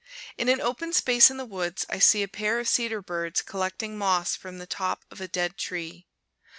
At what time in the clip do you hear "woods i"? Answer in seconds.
1.45-1.99